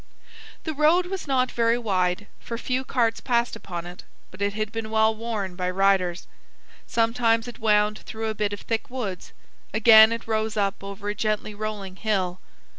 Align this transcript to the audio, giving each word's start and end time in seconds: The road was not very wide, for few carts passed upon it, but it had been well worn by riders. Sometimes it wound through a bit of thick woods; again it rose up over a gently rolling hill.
The 0.63 0.73
road 0.73 1.05
was 1.05 1.27
not 1.27 1.51
very 1.51 1.77
wide, 1.77 2.25
for 2.39 2.57
few 2.57 2.83
carts 2.83 3.21
passed 3.21 3.55
upon 3.55 3.85
it, 3.85 4.03
but 4.31 4.41
it 4.41 4.53
had 4.53 4.71
been 4.71 4.89
well 4.89 5.15
worn 5.15 5.55
by 5.55 5.69
riders. 5.69 6.25
Sometimes 6.87 7.47
it 7.47 7.59
wound 7.59 7.99
through 7.99 8.25
a 8.29 8.33
bit 8.33 8.51
of 8.51 8.61
thick 8.61 8.89
woods; 8.89 9.31
again 9.75 10.11
it 10.11 10.25
rose 10.25 10.57
up 10.57 10.83
over 10.83 11.07
a 11.09 11.13
gently 11.13 11.53
rolling 11.53 11.97
hill. 11.97 12.39